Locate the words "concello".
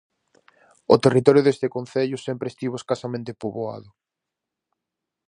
1.75-2.17